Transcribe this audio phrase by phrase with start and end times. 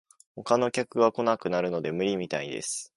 [0.43, 2.89] 他の客が来なくなるので無理みたいです